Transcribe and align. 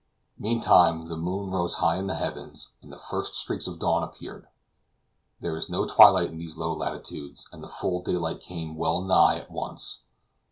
Meantime 0.39 1.09
the 1.09 1.15
moon 1.15 1.51
rose 1.51 1.75
high 1.75 1.97
in 1.97 2.07
the 2.07 2.15
heavens, 2.15 2.73
and 2.81 2.91
the 2.91 2.97
first 2.97 3.35
streaks 3.35 3.67
of 3.67 3.77
dawn 3.77 4.01
appeared. 4.01 4.47
There 5.41 5.55
is 5.55 5.69
no 5.69 5.85
twilight 5.85 6.31
in 6.31 6.39
these 6.39 6.57
low 6.57 6.73
latitudes, 6.73 7.47
and 7.53 7.63
the 7.63 7.67
full 7.69 8.01
daylight 8.01 8.41
came 8.41 8.75
well 8.77 9.01
nigh 9.03 9.37
at 9.37 9.51
once. 9.51 10.01